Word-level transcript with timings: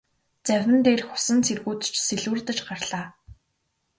Завин 0.47 0.77
дээрх 0.85 1.07
усан 1.15 1.39
цэргүүд 1.45 1.79
ч 1.93 1.95
сэлүүрдэж 2.07 2.57
гарлаа. 2.67 3.05